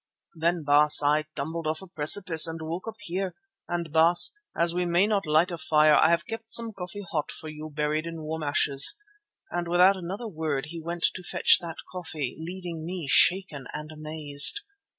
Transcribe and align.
"Then, 0.33 0.63
Baas, 0.63 1.03
I 1.03 1.25
tumbled 1.35 1.67
off 1.67 1.83
a 1.83 1.87
precipice 1.87 2.47
and 2.47 2.59
woke 2.59 2.87
up 2.87 2.95
here; 3.01 3.35
and, 3.67 3.91
Baas, 3.93 4.33
as 4.57 4.73
we 4.73 4.83
may 4.83 5.05
not 5.05 5.27
light 5.27 5.51
a 5.51 5.59
fire 5.59 5.93
I 5.93 6.09
have 6.09 6.25
kept 6.25 6.51
some 6.51 6.73
coffee 6.73 7.05
hot 7.11 7.29
for 7.29 7.49
you 7.49 7.69
buried 7.69 8.07
in 8.07 8.23
warm 8.23 8.41
ashes," 8.41 8.97
and 9.51 9.67
without 9.67 9.95
another 9.97 10.27
word 10.27 10.65
he 10.69 10.81
went 10.81 11.03
to 11.13 11.21
fetch 11.21 11.59
that 11.61 11.77
coffee, 11.91 12.35
leaving 12.39 12.83
me 12.83 13.05
shaken 13.07 13.67
and 13.73 13.91
amazed. 13.91 14.61